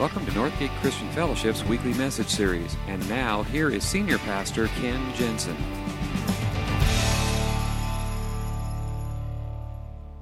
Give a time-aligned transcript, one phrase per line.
[0.00, 2.74] Welcome to Northgate Christian Fellowship's weekly message series.
[2.86, 5.54] And now, here is Senior Pastor Ken Jensen.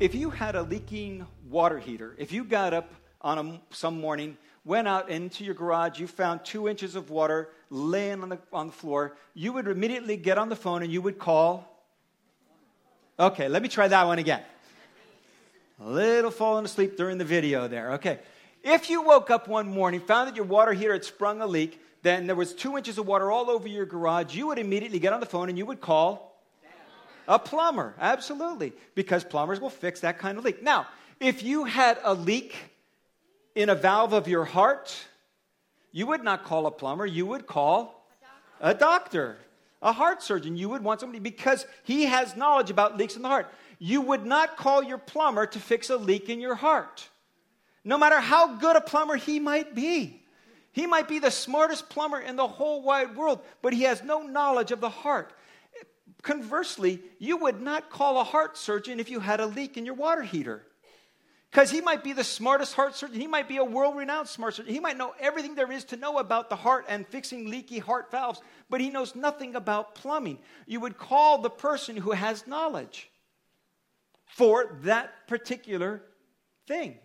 [0.01, 4.37] If you had a leaking water heater, if you got up on a, some morning,
[4.65, 8.67] went out into your garage, you found two inches of water laying on the, on
[8.67, 11.85] the floor, you would immediately get on the phone and you would call.
[13.17, 14.43] Okay, let me try that one again.
[15.81, 17.93] A little falling asleep during the video there.
[17.93, 18.19] Okay.
[18.63, 21.81] If you woke up one morning, found that your water heater had sprung a leak,
[22.03, 25.13] then there was two inches of water all over your garage, you would immediately get
[25.13, 26.41] on the phone and you would call
[27.27, 27.95] a plumber.
[27.99, 28.73] Absolutely.
[28.95, 30.63] Because plumbers will fix that kind of leak.
[30.63, 30.87] Now,
[31.21, 32.55] if you had a leak
[33.55, 34.97] in a valve of your heart,
[35.93, 38.07] you would not call a plumber, you would call
[38.61, 39.39] a doctor.
[39.83, 40.57] a heart surgeon.
[40.57, 43.47] You would want somebody because he has knowledge about leaks in the heart.
[43.79, 47.09] You would not call your plumber to fix a leak in your heart
[47.89, 50.23] no matter how good a plumber he might be.
[50.73, 54.21] He might be the smartest plumber in the whole wide world, but he has no
[54.21, 55.33] knowledge of the heart.
[56.21, 59.95] Conversely, you would not call a heart surgeon if you had a leak in your
[59.95, 60.67] water heater.
[61.51, 63.19] Because he might be the smartest heart surgeon.
[63.19, 64.75] He might be a world renowned smart surgeon.
[64.75, 68.11] He might know everything there is to know about the heart and fixing leaky heart
[68.11, 70.41] valves, but he knows nothing about plumbing.
[70.67, 73.11] You would call the person who has knowledge
[74.27, 76.03] for that particular
[76.67, 76.99] thing.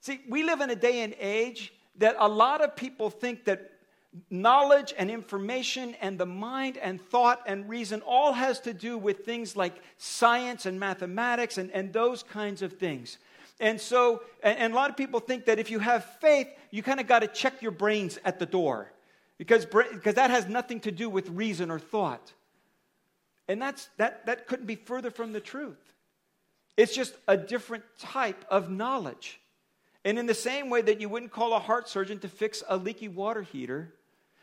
[0.00, 3.70] See, we live in a day and age that a lot of people think that
[4.30, 9.24] knowledge and information and the mind and thought and reason all has to do with
[9.24, 13.18] things like science and mathematics and, and those kinds of things.
[13.60, 16.98] And so, and, a lot of people think that if you have faith, you kind
[16.98, 18.90] of got to check your brains at the door
[19.36, 22.32] because, because that has nothing to do with reason or thought.
[23.48, 25.94] And that's, that, that couldn't be further from the truth.
[26.76, 29.39] It's just a different type of knowledge.
[30.04, 32.76] And in the same way that you wouldn't call a heart surgeon to fix a
[32.76, 33.94] leaky water heater,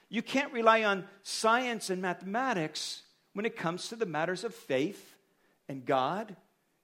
[0.09, 3.02] you can't rely on science and mathematics
[3.33, 5.15] when it comes to the matters of faith
[5.67, 6.36] and God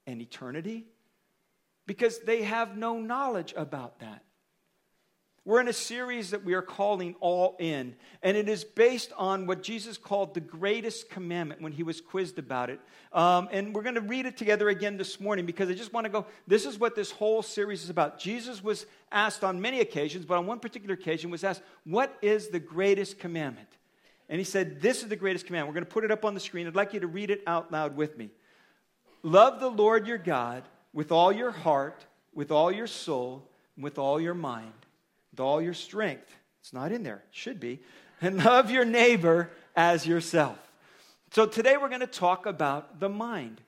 [0.05, 0.85] and eternity
[1.85, 4.23] because they have no knowledge about that.
[5.45, 9.45] We're in a series that we are calling All In, and it is based on
[9.45, 12.79] what Jesus called the greatest commandment when he was quizzed about it.
[13.11, 16.05] Um, and we're going to read it together again this morning because I just want
[16.05, 18.19] to go, this is what this whole series is about.
[18.19, 22.47] Jesus was asked on many occasions, but on one particular occasion was asked, What is
[22.47, 23.67] the greatest commandment?
[24.29, 25.71] And he said, This is the greatest commandment.
[25.71, 26.67] We're going to put it up on the screen.
[26.67, 28.29] I'd like you to read it out loud with me.
[29.23, 33.97] Love the Lord your God with all your heart, with all your soul, and with
[33.97, 34.71] all your mind
[35.33, 36.31] with all your strength.
[36.61, 37.79] It's not in there, should be.
[38.21, 40.59] And love your neighbor as yourself.
[41.31, 43.59] So today we're going to talk about the mind.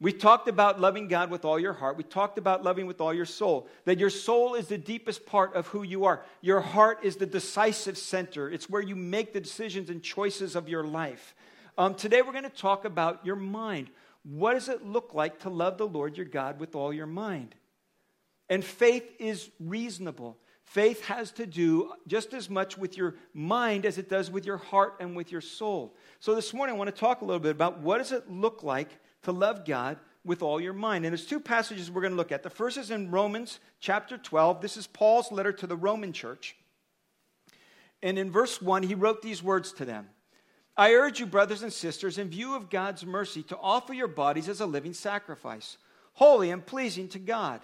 [0.00, 1.96] We talked about loving God with all your heart.
[1.96, 3.68] We talked about loving with all your soul.
[3.84, 6.24] That your soul is the deepest part of who you are.
[6.40, 10.68] Your heart is the decisive center, it's where you make the decisions and choices of
[10.68, 11.34] your life.
[11.76, 13.90] Um, today we're going to talk about your mind.
[14.22, 17.56] What does it look like to love the Lord your God with all your mind?
[18.48, 20.36] And faith is reasonable.
[20.72, 24.56] Faith has to do just as much with your mind as it does with your
[24.56, 25.94] heart and with your soul.
[26.18, 28.62] So this morning I want to talk a little bit about what does it look
[28.62, 28.88] like
[29.24, 31.04] to love God with all your mind.
[31.04, 32.42] And there's two passages we're going to look at.
[32.42, 34.62] The first is in Romans chapter 12.
[34.62, 36.56] This is Paul's letter to the Roman church.
[38.02, 40.08] And in verse 1, he wrote these words to them
[40.74, 44.48] I urge you, brothers and sisters, in view of God's mercy, to offer your bodies
[44.48, 45.76] as a living sacrifice,
[46.14, 47.60] holy and pleasing to God.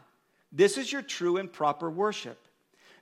[0.52, 2.38] This is your true and proper worship.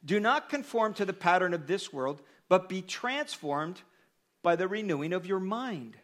[0.06, 3.82] Do not conform to the pattern of this world, but be transformed
[4.42, 5.96] by the renewing of your mind.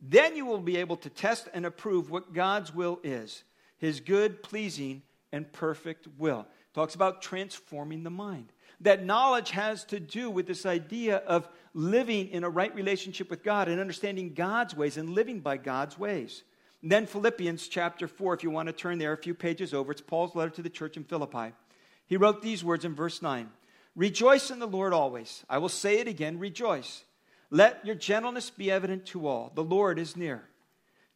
[0.00, 3.42] Then you will be able to test and approve what God's will is,
[3.78, 5.02] his good, pleasing,
[5.32, 6.46] and perfect will.
[6.74, 8.52] Talks about transforming the mind.
[8.80, 13.42] That knowledge has to do with this idea of living in a right relationship with
[13.42, 16.42] God and understanding God's ways and living by God's ways.
[16.82, 19.92] And then Philippians chapter 4, if you want to turn there a few pages over,
[19.92, 21.54] it's Paul's letter to the church in Philippi.
[22.06, 23.48] He wrote these words in verse 9
[23.96, 25.44] Rejoice in the Lord always.
[25.48, 27.04] I will say it again rejoice.
[27.50, 29.52] Let your gentleness be evident to all.
[29.54, 30.42] The Lord is near.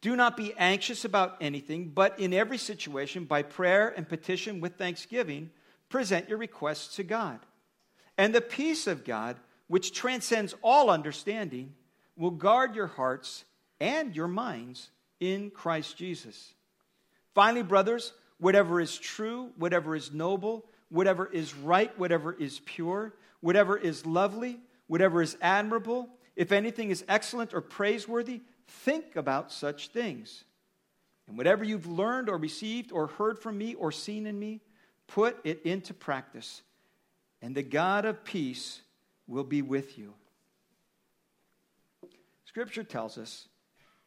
[0.01, 4.77] Do not be anxious about anything, but in every situation, by prayer and petition with
[4.77, 5.51] thanksgiving,
[5.89, 7.39] present your requests to God.
[8.17, 9.35] And the peace of God,
[9.67, 11.73] which transcends all understanding,
[12.15, 13.43] will guard your hearts
[13.81, 14.89] and your minds
[15.19, 16.53] in Christ Jesus.
[17.33, 23.77] Finally, brothers, whatever is true, whatever is noble, whatever is right, whatever is pure, whatever
[23.77, 30.43] is lovely, whatever is admirable, if anything is excellent or praiseworthy, think about such things.
[31.27, 34.61] And whatever you've learned or received or heard from me or seen in me,
[35.07, 36.61] put it into practice,
[37.41, 38.81] and the God of peace
[39.27, 40.13] will be with you.
[42.45, 43.47] Scripture tells us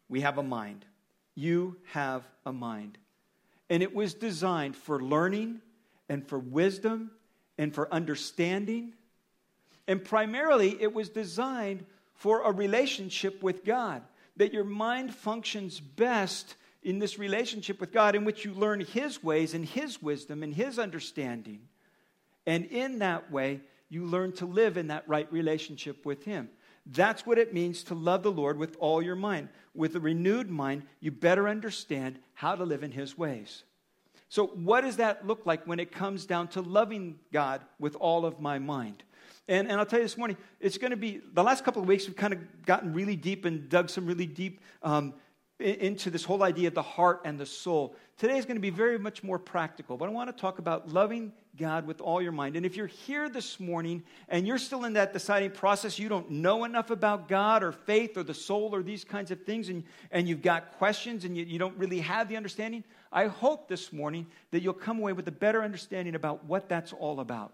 [0.08, 0.84] we have a mind.
[1.34, 2.98] You have a mind.
[3.70, 5.60] And it was designed for learning
[6.12, 7.10] and for wisdom
[7.56, 8.92] and for understanding.
[9.88, 14.02] And primarily, it was designed for a relationship with God.
[14.36, 19.24] That your mind functions best in this relationship with God in which you learn His
[19.24, 21.60] ways and His wisdom and His understanding.
[22.46, 26.50] And in that way, you learn to live in that right relationship with Him.
[26.84, 29.48] That's what it means to love the Lord with all your mind.
[29.74, 33.64] With a renewed mind, you better understand how to live in His ways.
[34.32, 38.24] So, what does that look like when it comes down to loving God with all
[38.24, 39.02] of my mind?
[39.46, 41.88] And, and I'll tell you this morning, it's going to be the last couple of
[41.88, 45.12] weeks, we've kind of gotten really deep and dug some really deep um,
[45.58, 47.94] into this whole idea of the heart and the soul.
[48.16, 50.88] Today is going to be very much more practical, but I want to talk about
[50.88, 52.56] loving God with all your mind.
[52.56, 56.30] And if you're here this morning and you're still in that deciding process, you don't
[56.30, 59.84] know enough about God or faith or the soul or these kinds of things, and,
[60.10, 63.92] and you've got questions and you, you don't really have the understanding, I hope this
[63.92, 67.52] morning that you'll come away with a better understanding about what that's all about.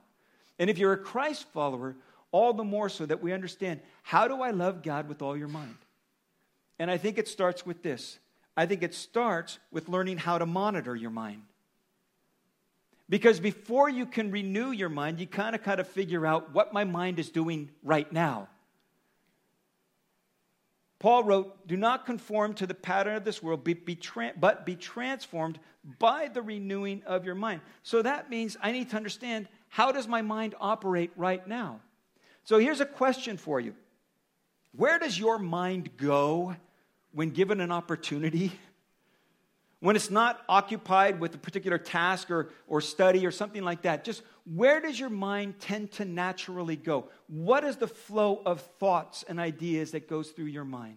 [0.59, 1.97] And if you're a Christ follower,
[2.31, 5.49] all the more so that we understand how do I love God with all your
[5.49, 5.77] mind?
[6.79, 8.19] And I think it starts with this
[8.57, 11.43] I think it starts with learning how to monitor your mind.
[13.09, 16.75] Because before you can renew your mind, you kind of kind of figure out what
[16.75, 18.49] my mind is doing right now.
[20.99, 23.67] Paul wrote, Do not conform to the pattern of this world,
[24.39, 25.59] but be transformed
[25.99, 27.61] by the renewing of your mind.
[27.83, 31.81] So that means I need to understand how does my mind operate right now?
[32.45, 33.75] So here's a question for you
[34.73, 36.57] Where does your mind go
[37.13, 38.53] when given an opportunity?
[39.81, 44.05] When it's not occupied with a particular task or, or study or something like that,
[44.05, 47.09] just where does your mind tend to naturally go?
[47.29, 50.97] What is the flow of thoughts and ideas that goes through your mind?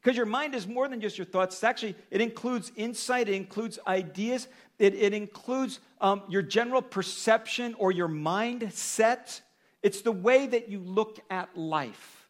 [0.00, 1.56] Because your mind is more than just your thoughts.
[1.56, 4.46] It's actually, it includes insight, it includes ideas,
[4.78, 9.40] it, it includes um, your general perception or your mindset.
[9.82, 12.28] It's the way that you look at life.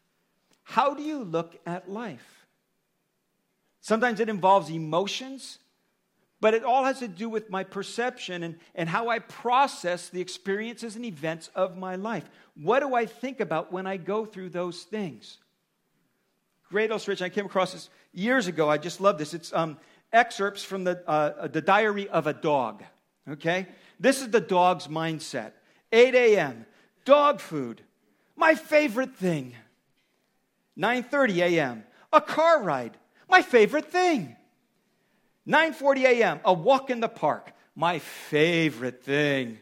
[0.62, 2.46] How do you look at life?
[3.88, 5.58] Sometimes it involves emotions,
[6.42, 10.20] but it all has to do with my perception and, and how I process the
[10.20, 12.28] experiences and events of my life.
[12.54, 15.38] What do I think about when I go through those things?
[16.68, 17.24] Great illustration.
[17.24, 18.68] I came across this years ago.
[18.68, 19.32] I just love this.
[19.32, 19.78] It's um,
[20.12, 22.84] excerpts from the, uh, the diary of a dog.
[23.26, 23.68] Okay?
[23.98, 25.52] This is the dog's mindset.
[25.92, 26.66] 8 a.m.,
[27.06, 27.80] dog food,
[28.36, 29.54] my favorite thing.
[30.78, 34.36] 9:30 a.m., a car ride, my favorite thing.
[35.46, 36.40] 9:40 a.m.
[36.44, 39.58] a walk in the park, my favorite thing.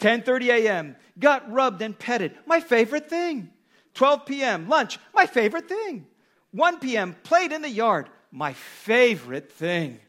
[0.00, 0.96] 10:30 a.m.
[1.18, 3.50] got rubbed and petted, my favorite thing.
[3.94, 4.68] 12 p.m.
[4.68, 6.06] lunch, my favorite thing.
[6.50, 7.16] 1 p.m.
[7.22, 10.00] played in the yard, my favorite thing.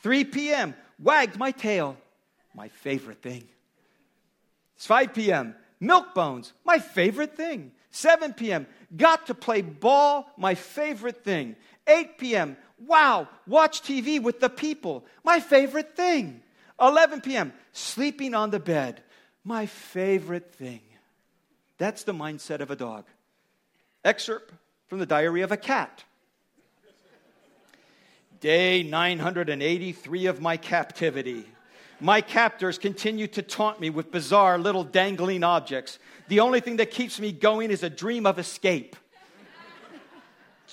[0.00, 0.74] 3 p.m.
[0.98, 1.96] wagged my tail,
[2.54, 3.48] my favorite thing.
[4.76, 5.54] It's 5 p.m.
[5.80, 7.72] milk bones, my favorite thing.
[7.90, 8.66] 7 p.m.
[8.96, 11.54] got to play ball, my favorite thing.
[11.86, 16.40] 8 p.m., wow, watch TV with the people, my favorite thing.
[16.80, 19.02] 11 p.m., sleeping on the bed,
[19.44, 20.80] my favorite thing.
[21.78, 23.04] That's the mindset of a dog.
[24.04, 24.52] Excerpt
[24.86, 26.04] from the diary of a cat.
[28.40, 31.46] Day 983 of my captivity.
[32.00, 35.98] My captors continue to taunt me with bizarre little dangling objects.
[36.28, 38.96] The only thing that keeps me going is a dream of escape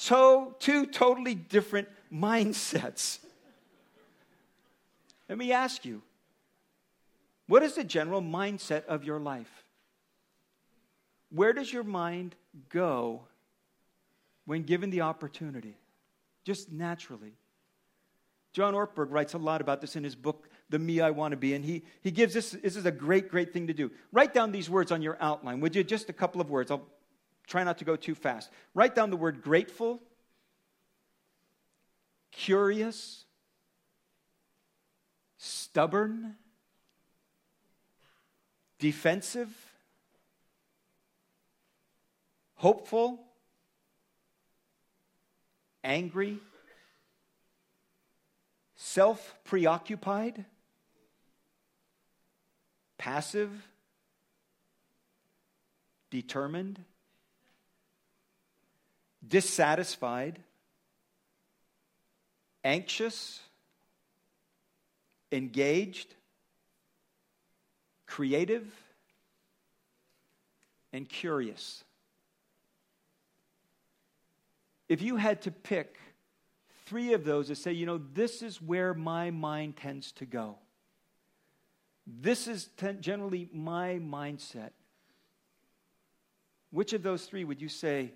[0.01, 3.19] so, two totally different mindsets.
[5.29, 6.01] Let me ask you
[7.45, 9.63] what is the general mindset of your life?
[11.29, 12.33] Where does your mind
[12.69, 13.21] go
[14.45, 15.77] when given the opportunity?
[16.45, 17.33] Just naturally.
[18.53, 21.37] John Ortberg writes a lot about this in his book, The Me I Want to
[21.37, 23.91] Be, and he, he gives this, this is a great, great thing to do.
[24.11, 25.83] Write down these words on your outline, would you?
[25.83, 26.71] Just a couple of words.
[26.71, 26.87] I'll
[27.51, 28.49] Try not to go too fast.
[28.73, 30.01] Write down the word grateful,
[32.31, 33.25] curious,
[35.37, 36.37] stubborn,
[38.79, 39.49] defensive,
[42.55, 43.19] hopeful,
[45.83, 46.39] angry,
[48.77, 50.45] self preoccupied,
[52.97, 53.51] passive,
[56.09, 56.85] determined
[59.27, 60.39] dissatisfied,
[62.63, 63.39] anxious,
[65.31, 66.13] engaged,
[68.05, 68.67] creative,
[70.93, 71.83] and curious.
[74.89, 75.97] If you had to pick
[76.85, 80.57] three of those to say, you know, this is where my mind tends to go,
[82.05, 84.71] this is generally my mindset,
[86.71, 88.11] which of those three would you say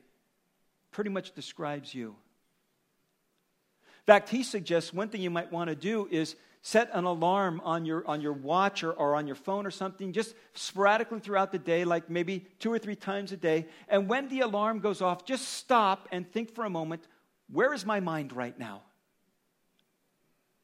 [0.95, 2.07] pretty much describes you?
[2.07, 7.61] In fact, he suggests one thing you might want to do is set an alarm
[7.65, 11.51] on your, on your watch or, or on your phone or something, just sporadically throughout
[11.51, 13.65] the day, like maybe two or three times a day.
[13.89, 17.05] And when the alarm goes off, just stop and think for a moment
[17.51, 18.81] where is my mind right now?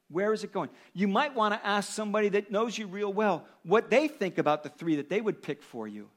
[0.08, 0.70] Where is it going?
[0.94, 4.62] You might want to ask somebody that knows you real well what they think about
[4.62, 6.08] the three that they would pick for you.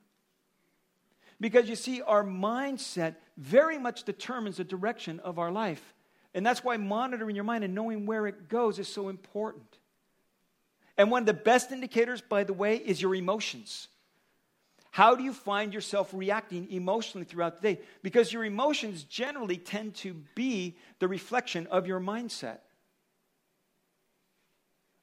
[1.39, 5.93] Because you see, our mindset very much determines the direction of our life.
[6.33, 9.77] And that's why monitoring your mind and knowing where it goes is so important.
[10.97, 13.89] And one of the best indicators, by the way, is your emotions.
[14.91, 17.81] How do you find yourself reacting emotionally throughout the day?
[18.01, 22.59] Because your emotions generally tend to be the reflection of your mindset.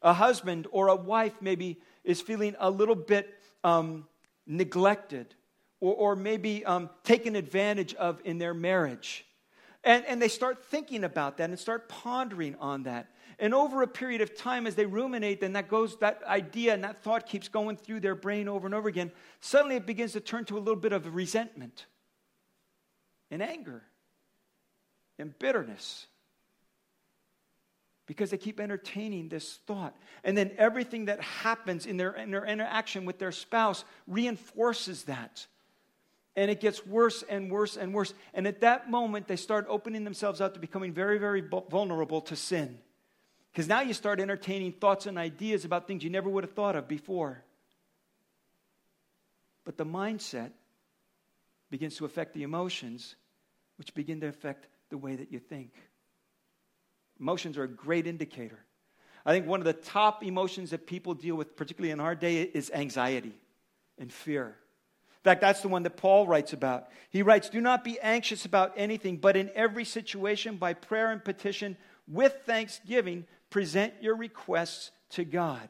[0.01, 4.07] A husband or a wife maybe is feeling a little bit um,
[4.47, 5.35] neglected
[5.83, 9.27] or, or maybe um, taken advantage of in their marriage.
[9.85, 13.09] And, and they start thinking about that and start pondering on that.
[13.41, 16.85] And over a period of time, as they ruminate, then that goes, that idea and
[16.85, 19.11] that thought keeps going through their brain over and over again.
[19.41, 21.87] Suddenly it begins to turn to a little bit of resentment
[23.33, 23.83] and anger
[25.19, 26.07] and bitterness
[28.07, 29.97] because they keep entertaining this thought.
[30.23, 35.47] And then everything that happens in their, in their interaction with their spouse reinforces that.
[36.35, 38.15] And it gets worse and worse and worse.
[38.33, 42.37] And at that moment, they start opening themselves up to becoming very, very vulnerable to
[42.37, 42.79] sin.
[43.53, 46.75] Because now you start entertaining thoughts and ideas about things you never would have thought
[46.75, 47.45] of before.
[49.65, 50.53] But the mindset
[51.71, 53.15] begins to affect the emotions,
[53.77, 55.71] which begin to affect the way that you think.
[57.21, 58.59] Emotions are a great indicator.
[59.25, 62.43] I think one of the top emotions that people deal with, particularly in our day,
[62.43, 63.35] is anxiety
[63.99, 64.57] and fear.
[65.23, 66.88] In fact, that's the one that Paul writes about.
[67.11, 71.25] He writes, Do not be anxious about anything, but in every situation, by prayer and
[71.25, 71.76] petition,
[72.09, 75.69] with thanksgiving, present your requests to God.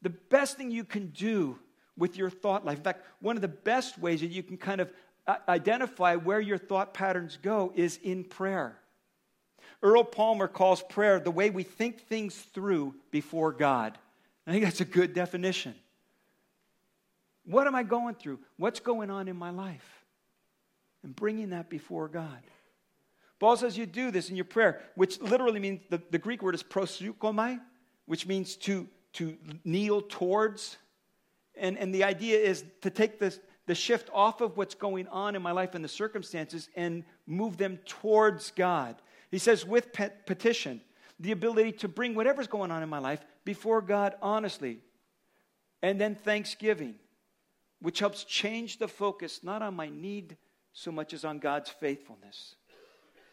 [0.00, 1.58] The best thing you can do
[1.98, 4.80] with your thought life, in fact, one of the best ways that you can kind
[4.80, 4.90] of
[5.26, 8.78] uh, identify where your thought patterns go is in prayer.
[9.82, 13.98] Earl Palmer calls prayer the way we think things through before God.
[14.46, 15.74] I think that's a good definition.
[17.44, 18.38] What am I going through?
[18.56, 20.04] What's going on in my life?
[21.02, 22.38] And bringing that before God.
[23.40, 26.54] Paul says you do this in your prayer, which literally means the, the Greek word
[26.54, 27.60] is proseuchomai,
[28.06, 30.76] which means to, to kneel towards.
[31.56, 35.34] And, and the idea is to take this, the shift off of what's going on
[35.34, 38.94] in my life and the circumstances and move them towards God.
[39.32, 40.80] He says, with petition,
[41.18, 44.78] the ability to bring whatever's going on in my life before God honestly.
[45.82, 46.94] And then thanksgiving
[47.82, 50.36] which helps change the focus not on my need
[50.72, 52.54] so much as on God's faithfulness.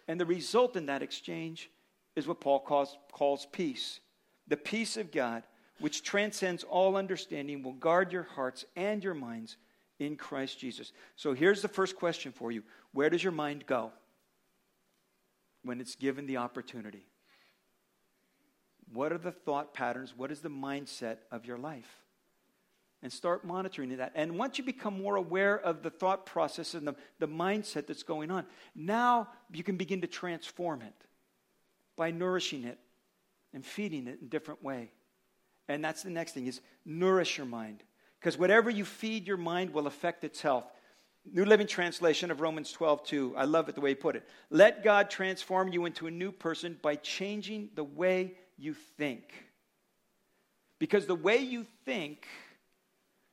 [0.07, 1.69] And the result in that exchange
[2.15, 3.99] is what Paul calls, calls peace.
[4.47, 5.43] The peace of God,
[5.79, 9.55] which transcends all understanding, will guard your hearts and your minds
[9.99, 10.91] in Christ Jesus.
[11.15, 13.91] So here's the first question for you Where does your mind go
[15.63, 17.05] when it's given the opportunity?
[18.91, 20.15] What are the thought patterns?
[20.17, 21.99] What is the mindset of your life?
[23.01, 24.11] And start monitoring that.
[24.15, 28.03] And once you become more aware of the thought process and the, the mindset that's
[28.03, 30.93] going on, now you can begin to transform it
[31.95, 32.77] by nourishing it
[33.53, 34.91] and feeding it in a different way.
[35.67, 37.83] And that's the next thing is nourish your mind.
[38.19, 40.65] Because whatever you feed your mind will affect its health.
[41.31, 43.33] New Living Translation of Romans 12, 2.
[43.37, 44.27] I love it the way he put it.
[44.49, 49.31] Let God transform you into a new person by changing the way you think.
[50.79, 52.25] Because the way you think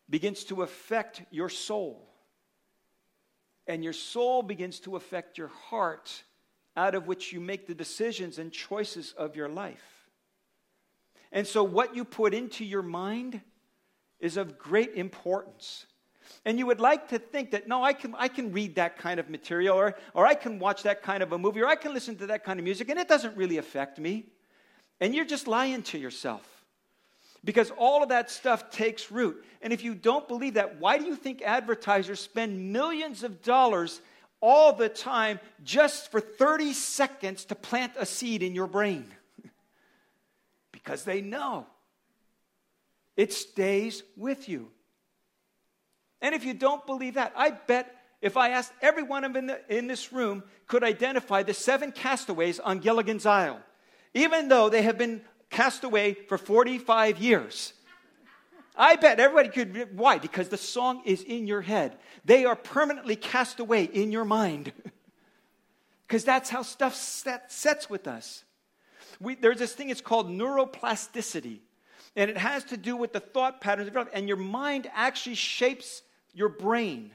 [0.09, 2.09] begins to affect your soul.
[3.67, 6.23] And your soul begins to affect your heart,
[6.77, 10.09] out of which you make the decisions and choices of your life.
[11.33, 13.41] And so, what you put into your mind
[14.21, 15.87] is of great importance.
[16.45, 19.21] And you would like to think that, no, I can, I can read that kind
[19.21, 21.93] of material, or, or I can watch that kind of a movie, or I can
[21.93, 24.27] listen to that kind of music, and it doesn't really affect me.
[25.01, 26.56] And you're just lying to yourself
[27.47, 29.43] because all of that stuff takes root.
[29.63, 34.01] And if you don't believe that, why do you think advertisers spend millions of dollars
[34.41, 39.07] all the time just for 30 seconds to plant a seed in your brain?
[40.73, 41.67] because they know
[43.17, 44.69] it stays with you.
[46.21, 49.87] And if you don't believe that, I bet if I asked everyone in, the, in
[49.87, 53.61] this room could identify the seven castaways on Gilligan's Isle,
[54.15, 57.73] even though they have been cast away for 45 years.
[58.77, 59.97] I bet everybody could.
[59.99, 60.19] Why?
[60.19, 61.97] Because the song is in your head.
[62.25, 64.73] They are permanently cast away in your mind.
[66.07, 68.45] Because that's how stuff set, sets with us.
[69.21, 71.59] We, there's this thing, it's called neuroplasticity.
[72.15, 73.91] And it has to do with the thought patterns.
[74.13, 77.11] And your mind actually shapes your brain.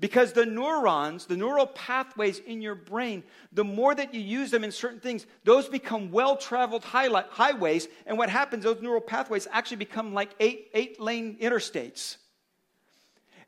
[0.00, 4.62] Because the neurons, the neural pathways in your brain, the more that you use them
[4.62, 7.88] in certain things, those become well traveled highways.
[8.06, 12.16] And what happens, those neural pathways actually become like eight, eight lane interstates.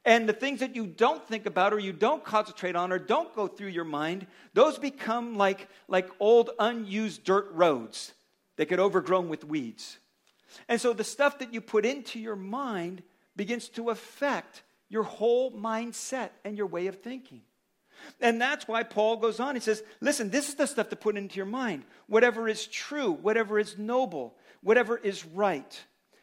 [0.04, 3.34] And the things that you don't think about or you don't concentrate on or don't
[3.34, 8.12] go through your mind, those become like, like old unused dirt roads
[8.56, 9.98] that get overgrown with weeds.
[10.68, 13.02] And so the stuff that you put into your mind
[13.36, 17.40] begins to affect your whole mindset and your way of thinking.
[18.20, 19.54] And that's why Paul goes on.
[19.54, 21.84] He says, Listen, this is the stuff to put into your mind.
[22.06, 25.80] Whatever is true, whatever is noble, whatever is right,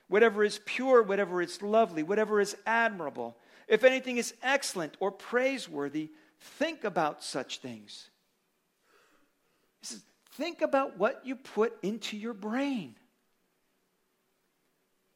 [0.08, 6.10] whatever is pure, whatever is lovely, whatever is admirable, if anything is excellent or praiseworthy,
[6.40, 8.10] think about such things.
[9.82, 12.96] He says, Think about what you put into your brain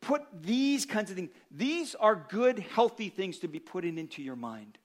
[0.01, 1.29] put these kinds of things.
[1.51, 4.77] These are good, healthy things to be putting into your mind.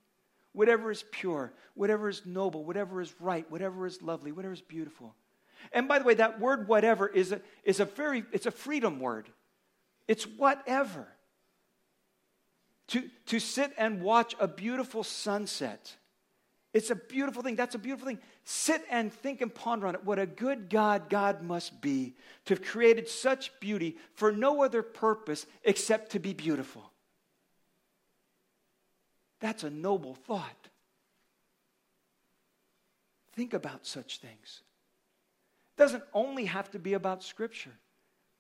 [0.52, 5.14] Whatever is pure, whatever is noble, whatever is right, whatever is lovely, whatever is beautiful.
[5.73, 9.00] And by the way, that word whatever is a, is a very, it's a freedom
[9.00, 9.28] word.
[10.06, 11.08] It's whatever.
[12.88, 15.96] To, to sit and watch a beautiful sunset
[16.76, 17.56] it's a beautiful thing.
[17.56, 18.18] That's a beautiful thing.
[18.45, 20.04] Sit and think and ponder on it.
[20.04, 22.14] What a good God God must be
[22.45, 26.90] to have created such beauty for no other purpose except to be beautiful.
[29.41, 30.69] That's a noble thought.
[33.32, 34.60] Think about such things.
[35.78, 37.73] It doesn't only have to be about Scripture,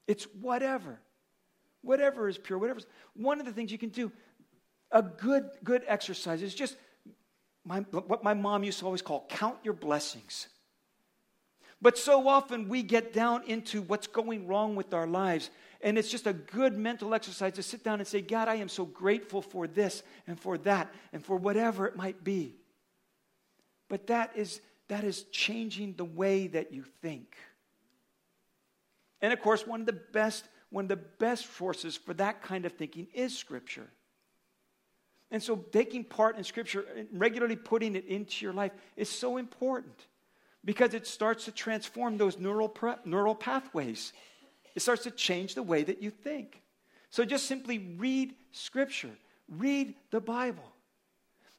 [0.06, 1.00] it's whatever.
[1.80, 2.80] Whatever is pure, whatever.
[3.14, 4.12] One of the things you can do,
[4.90, 6.76] a good, good exercise is just
[7.66, 10.48] my, what my mom used to always call count your blessings.
[11.82, 15.50] But so often we get down into what's going wrong with our lives.
[15.82, 18.68] And it's just a good mental exercise to sit down and say, God, I am
[18.68, 22.56] so grateful for this and for that and for whatever it might be.
[23.88, 27.36] But that is, that is changing the way that you think.
[29.20, 32.64] And of course, one of the best, one of the best forces for that kind
[32.64, 33.88] of thinking is Scripture.
[35.30, 39.38] And so, taking part in Scripture, and regularly putting it into your life is so
[39.38, 40.06] important
[40.64, 44.12] because it starts to transform those neural, neural pathways.
[44.74, 46.62] It starts to change the way that you think.
[47.10, 49.16] So, just simply read Scripture,
[49.48, 50.72] read the Bible.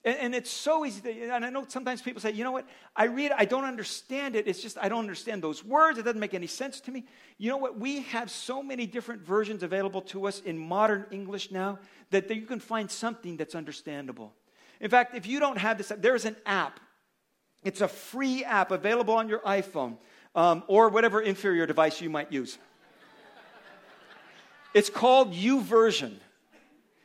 [0.08, 1.02] And, and it's so easy.
[1.02, 2.66] To, and I know sometimes people say, you know what?
[2.96, 4.48] I read I don't understand it.
[4.48, 6.00] It's just, I don't understand those words.
[6.00, 7.04] It doesn't make any sense to me.
[7.38, 7.78] You know what?
[7.78, 11.80] We have so many different versions available to us in modern English now
[12.12, 14.34] that you can find something that's understandable.
[14.80, 16.80] In fact, if you don't have this, there's an app.
[17.66, 19.98] It's a free app available on your iPhone
[20.36, 22.58] um, or whatever inferior device you might use.
[24.74, 26.14] it's called YouVersion.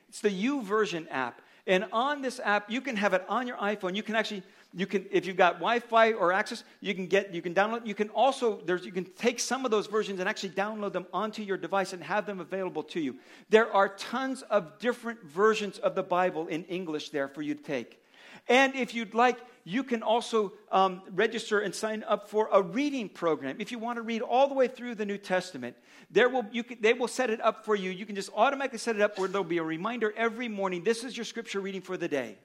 [0.09, 1.43] It's the YouVersion app.
[1.67, 3.95] And on this app, you can have it on your iPhone.
[3.95, 4.43] You can actually,
[4.75, 7.87] you can, if you've got Wi-Fi or access, you can get, you can download.
[7.87, 11.07] You can also, there's, you can take some of those versions and actually download them
[11.13, 13.17] onto your device and have them available to you.
[13.49, 17.63] There are tons of different versions of the Bible in English there for you to
[17.63, 18.02] take.
[18.49, 23.09] And if you'd like, you can also um, register and sign up for a reading
[23.09, 23.57] program.
[23.61, 25.77] If you want to read all the way through the New Testament,
[26.11, 27.91] there will, can, they will set it up for you.
[27.91, 31.05] You can just automatically set it up where there'll be a reminder every morning this
[31.05, 32.39] is your scripture reading for the day.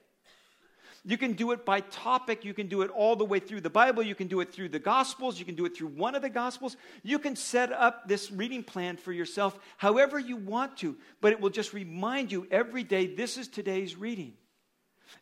[1.04, 2.44] You can do it by topic.
[2.44, 4.02] You can do it all the way through the Bible.
[4.02, 5.38] You can do it through the Gospels.
[5.38, 6.76] You can do it through one of the Gospels.
[7.02, 11.40] You can set up this reading plan for yourself however you want to, but it
[11.40, 14.34] will just remind you every day this is today's reading.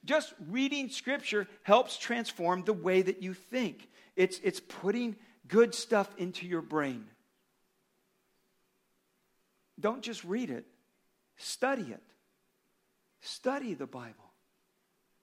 [0.04, 3.88] Just reading scripture helps transform the way that you think.
[4.16, 5.16] It's, it's putting
[5.48, 7.06] good stuff into your brain.
[9.78, 10.64] Don't just read it,
[11.36, 12.02] study it.
[13.20, 14.14] Study the Bible.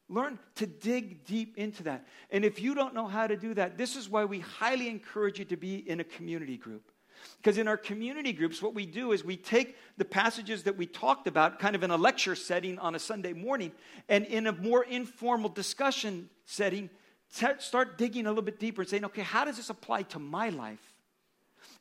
[0.10, 2.06] Learn to dig deep into that.
[2.30, 5.40] And if you don't know how to do that, this is why we highly encourage
[5.40, 6.92] you to be in a community group.
[7.38, 10.86] Because in our community groups, what we do is we take the passages that we
[10.86, 13.72] talked about, kind of in a lecture setting on a Sunday morning,
[14.10, 16.90] and in a more informal discussion setting,
[17.30, 20.50] start digging a little bit deeper and saying, okay, how does this apply to my
[20.50, 20.94] life?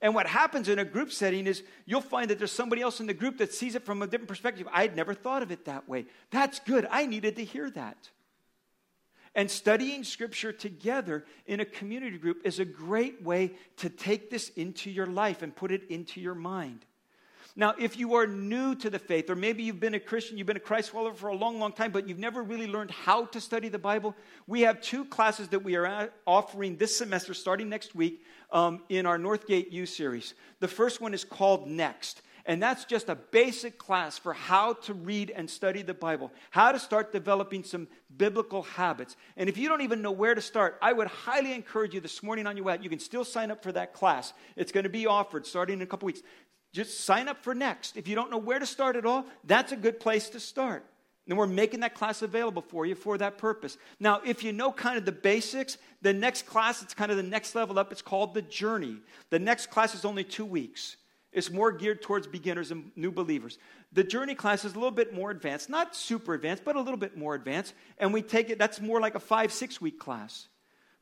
[0.00, 3.06] And what happens in a group setting is you'll find that there's somebody else in
[3.06, 4.66] the group that sees it from a different perspective.
[4.72, 6.06] I had never thought of it that way.
[6.30, 6.88] That's good.
[6.90, 8.10] I needed to hear that.
[9.34, 14.50] And studying scripture together in a community group is a great way to take this
[14.50, 16.84] into your life and put it into your mind.
[17.54, 20.46] Now, if you are new to the faith, or maybe you've been a Christian, you've
[20.46, 23.26] been a Christ follower for a long, long time, but you've never really learned how
[23.26, 24.14] to study the Bible,
[24.46, 29.04] we have two classes that we are offering this semester, starting next week, um, in
[29.04, 30.32] our Northgate U series.
[30.60, 32.22] The first one is called Next.
[32.44, 36.72] And that's just a basic class for how to read and study the Bible, how
[36.72, 39.16] to start developing some biblical habits.
[39.36, 42.22] And if you don't even know where to start, I would highly encourage you this
[42.22, 42.82] morning on your way out.
[42.82, 44.32] You can still sign up for that class.
[44.56, 46.22] It's going to be offered starting in a couple weeks.
[46.72, 47.96] Just sign up for next.
[47.96, 50.84] If you don't know where to start at all, that's a good place to start.
[51.28, 53.78] And we're making that class available for you for that purpose.
[54.00, 57.22] Now, if you know kind of the basics, the next class, it's kind of the
[57.22, 57.92] next level up.
[57.92, 58.96] It's called the journey.
[59.30, 60.96] The next class is only two weeks.
[61.32, 63.58] It's more geared towards beginners and new believers.
[63.92, 66.98] The journey class is a little bit more advanced, not super advanced, but a little
[66.98, 67.72] bit more advanced.
[67.98, 70.48] And we take it, that's more like a five, six week class.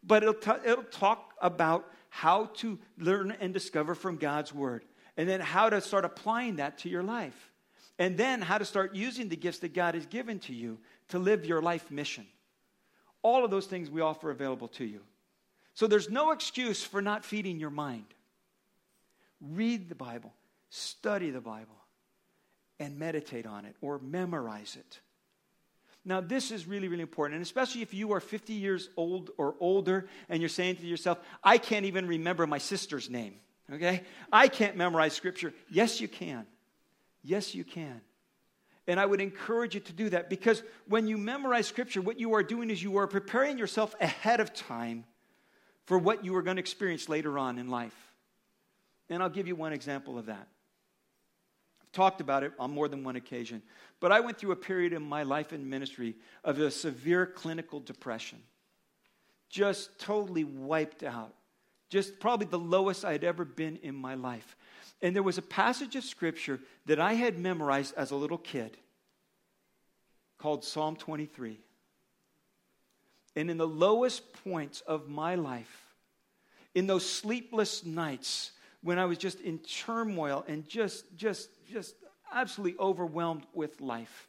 [0.05, 4.85] But it'll, t- it'll talk about how to learn and discover from God's Word
[5.17, 7.51] and then how to start applying that to your life,
[7.99, 11.19] and then how to start using the gifts that God has given to you to
[11.19, 12.27] live your life mission.
[13.23, 15.01] All of those things we offer available to you.
[15.75, 18.07] So there's no excuse for not feeding your mind.
[19.41, 20.35] Read the Bible,
[20.69, 21.77] study the Bible,
[22.79, 25.01] and meditate on it or memorize it.
[26.05, 29.55] Now, this is really, really important, and especially if you are 50 years old or
[29.61, 33.35] older and you're saying to yourself, I can't even remember my sister's name.
[33.73, 34.03] Okay?
[34.33, 35.53] I can't memorize scripture.
[35.71, 36.47] Yes, you can.
[37.23, 38.01] Yes, you can.
[38.87, 42.35] And I would encourage you to do that because when you memorize scripture, what you
[42.35, 45.05] are doing is you are preparing yourself ahead of time
[45.85, 48.10] for what you are going to experience later on in life.
[49.11, 50.49] And I'll give you one example of that.
[51.83, 53.63] I've talked about it on more than one occasion,
[53.99, 57.81] but I went through a period in my life and ministry of a severe clinical
[57.81, 58.39] depression,
[59.51, 61.35] just totally wiped out
[61.91, 64.57] just probably the lowest I had ever been in my life.
[65.03, 68.77] And there was a passage of scripture that I had memorized as a little kid
[70.39, 71.59] called Psalm 23.
[73.37, 75.87] And in the lowest points of my life,
[76.75, 81.95] in those sleepless nights when I was just in turmoil and just, just, just
[82.33, 84.29] absolutely overwhelmed with life,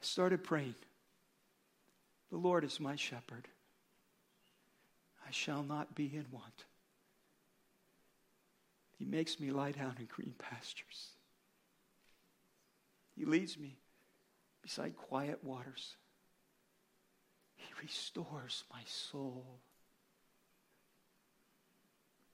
[0.00, 0.74] I started praying.
[2.30, 3.46] The Lord is my shepherd.
[5.26, 6.64] I shall not be in want.
[8.98, 11.08] He makes me lie down in green pastures.
[13.16, 13.76] He leads me
[14.62, 15.96] beside quiet waters.
[17.56, 19.60] He restores my soul.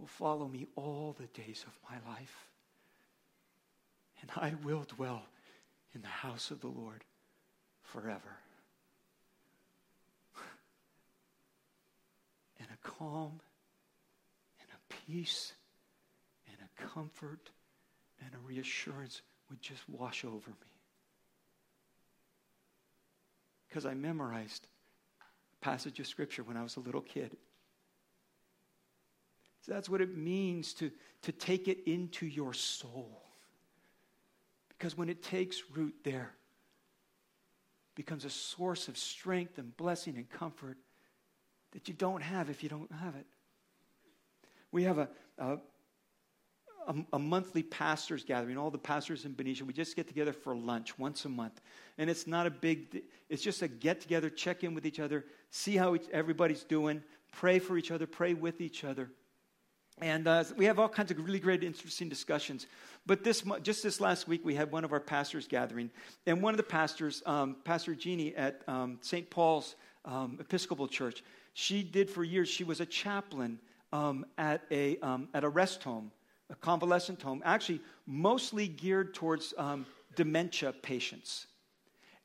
[0.00, 2.46] will follow me all the days of my life.
[4.22, 5.22] And I will dwell
[5.94, 7.04] in the house of the Lord
[7.82, 8.38] forever.
[12.58, 13.40] And a calm
[14.60, 15.54] and a peace
[16.46, 17.50] and a comfort
[18.22, 20.72] and a reassurance would just wash over me.
[23.68, 24.66] Because I memorized
[25.20, 27.36] a passage of Scripture when I was a little kid.
[29.62, 30.90] So that's what it means to,
[31.22, 33.22] to take it into your soul.
[34.70, 36.32] Because when it takes root there,
[37.94, 40.78] becomes a source of strength and blessing and comfort
[41.72, 43.26] that you don't have if you don't have it.
[44.72, 45.58] We have a, a,
[46.88, 49.64] a, a, monthly pastors gathering, all the pastors in Benicia.
[49.64, 51.60] We just get together for lunch once a month.
[51.98, 55.26] And it's not a big, it's just a get together, check in with each other,
[55.50, 59.10] see how everybody's doing, pray for each other, pray with each other.
[60.02, 62.66] And uh, we have all kinds of really great, interesting discussions.
[63.04, 65.90] But this, just this last week, we had one of our pastors gathering.
[66.26, 69.28] And one of the pastors, um, Pastor Jeannie at um, St.
[69.28, 69.74] Paul's
[70.06, 73.58] um, Episcopal Church, she did for years, she was a chaplain
[73.92, 76.10] um, at, a, um, at a rest home,
[76.48, 79.84] a convalescent home, actually mostly geared towards um,
[80.16, 81.46] dementia patients.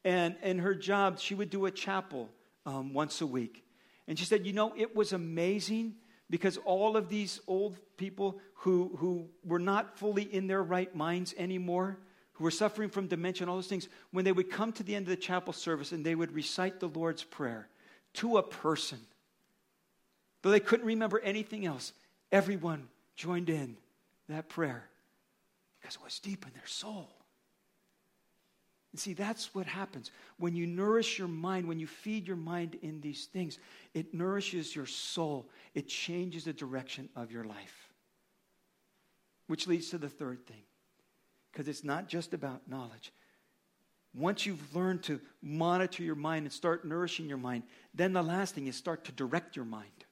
[0.06, 2.30] And in her job, she would do a chapel
[2.66, 3.64] once a week.
[4.08, 5.96] And she said, You know, it was amazing
[6.30, 11.34] because all of these old people who, who were not fully in their right minds
[11.38, 11.98] anymore,
[12.34, 14.96] who were suffering from dementia and all those things, when they would come to the
[14.96, 17.70] end of the chapel service and they would recite the Lord's Prayer
[18.14, 19.00] to a person,
[20.42, 21.94] though they couldn't remember anything else,
[22.32, 23.78] everyone joined in
[24.28, 24.90] that prayer
[25.80, 27.10] because it was deep in their soul.
[28.96, 30.10] And see, that's what happens.
[30.38, 33.60] When you nourish your mind, when you feed your mind in these things,
[33.94, 35.50] it nourishes your soul.
[35.74, 37.90] It changes the direction of your life.
[39.48, 40.62] Which leads to the third thing.
[41.52, 43.12] Because it's not just about knowledge.
[44.14, 48.56] Once you've learned to monitor your mind and start nourishing your mind, then the last
[48.56, 50.06] thing is start to direct your mind.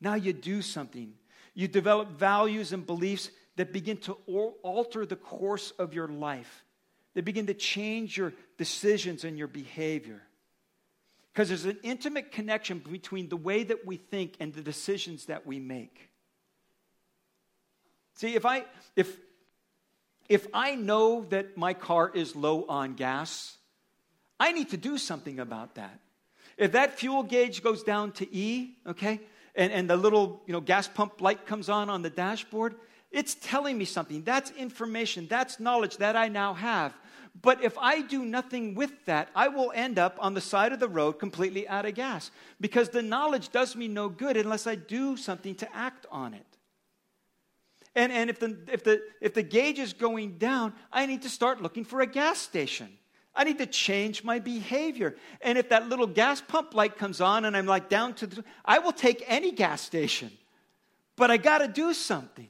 [0.00, 1.14] Now you do something.
[1.52, 4.12] You develop values and beliefs that begin to
[4.62, 6.62] alter the course of your life
[7.14, 10.22] they begin to change your decisions and your behavior.
[11.32, 15.46] Because there's an intimate connection between the way that we think and the decisions that
[15.46, 16.10] we make.
[18.14, 18.64] See, if I
[18.96, 19.16] if
[20.28, 23.56] if I know that my car is low on gas,
[24.40, 26.00] I need to do something about that.
[26.56, 29.20] If that fuel gauge goes down to E, okay,
[29.54, 32.74] and, and the little you know gas pump light comes on on the dashboard,
[33.10, 34.22] it's telling me something.
[34.22, 36.94] That's information, that's knowledge that I now have.
[37.40, 40.80] But if I do nothing with that, I will end up on the side of
[40.80, 44.74] the road completely out of gas because the knowledge does me no good unless I
[44.74, 46.44] do something to act on it.
[47.94, 51.28] And, and if, the, if, the, if the gauge is going down, I need to
[51.28, 52.88] start looking for a gas station.
[53.34, 55.16] I need to change my behavior.
[55.40, 58.44] And if that little gas pump light comes on and I'm like down to the,
[58.64, 60.32] I will take any gas station.
[61.16, 62.48] But I got to do something.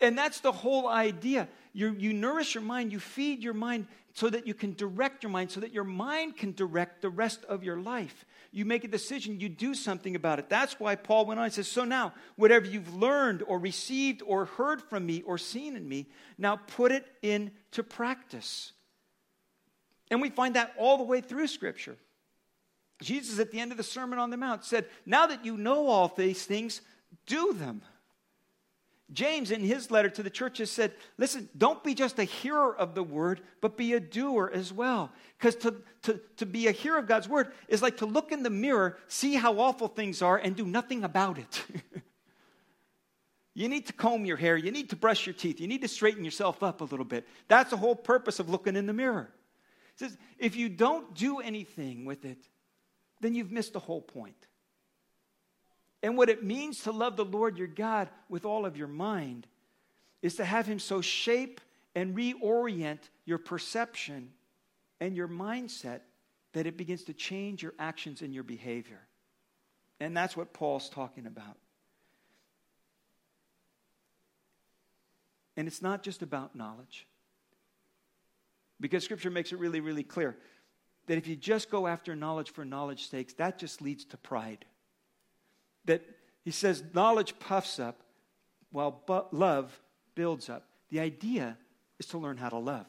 [0.00, 1.48] And that's the whole idea.
[1.72, 5.30] you you nourish your mind, you feed your mind so that you can direct your
[5.30, 8.24] mind, so that your mind can direct the rest of your life.
[8.50, 10.48] You make a decision, you do something about it.
[10.48, 14.46] That's why Paul went on and says, So now, whatever you've learned or received or
[14.46, 16.06] heard from me or seen in me,
[16.38, 18.72] now put it into practice.
[20.10, 21.96] And we find that all the way through Scripture.
[23.02, 25.88] Jesus, at the end of the Sermon on the Mount, said, Now that you know
[25.88, 26.80] all these things,
[27.26, 27.82] do them.
[29.12, 32.94] James, in his letter to the churches, said, Listen, don't be just a hearer of
[32.96, 35.12] the word, but be a doer as well.
[35.38, 38.42] Because to, to, to be a hearer of God's word is like to look in
[38.42, 41.64] the mirror, see how awful things are, and do nothing about it.
[43.54, 45.88] you need to comb your hair, you need to brush your teeth, you need to
[45.88, 47.28] straighten yourself up a little bit.
[47.46, 49.30] That's the whole purpose of looking in the mirror.
[49.94, 52.38] Says, if you don't do anything with it,
[53.20, 54.46] then you've missed the whole point
[56.02, 59.46] and what it means to love the Lord your God with all of your mind
[60.22, 61.60] is to have Him so shape
[61.94, 64.30] and reorient your perception
[65.00, 66.00] and your mindset
[66.52, 69.00] that it begins to change your actions and your behavior.
[70.00, 71.56] And that's what Paul's talking about.
[75.56, 77.06] And it's not just about knowledge.
[78.78, 80.36] Because Scripture makes it really, really clear
[81.06, 84.66] that if you just go after knowledge for knowledge's sake, that just leads to pride
[85.86, 86.02] that
[86.44, 88.00] he says knowledge puffs up
[88.70, 89.80] while love
[90.14, 90.64] builds up.
[90.90, 91.56] The idea
[91.98, 92.86] is to learn how to love.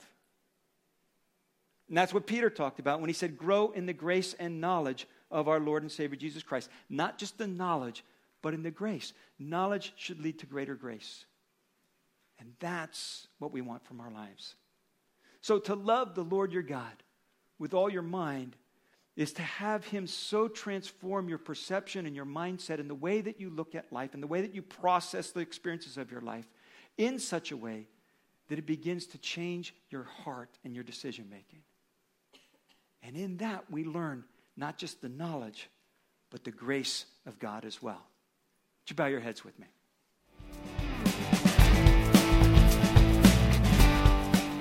[1.87, 5.07] And that's what Peter talked about when he said, Grow in the grace and knowledge
[5.31, 6.69] of our Lord and Savior Jesus Christ.
[6.89, 8.03] Not just the knowledge,
[8.41, 9.13] but in the grace.
[9.39, 11.25] Knowledge should lead to greater grace.
[12.39, 14.55] And that's what we want from our lives.
[15.41, 17.03] So to love the Lord your God
[17.57, 18.55] with all your mind
[19.17, 23.41] is to have Him so transform your perception and your mindset and the way that
[23.41, 26.47] you look at life and the way that you process the experiences of your life
[26.97, 27.87] in such a way
[28.47, 31.63] that it begins to change your heart and your decision making.
[33.01, 34.23] And in that, we learn
[34.55, 35.67] not just the knowledge,
[36.29, 37.93] but the grace of God as well.
[38.83, 39.67] Would you bow your heads with me?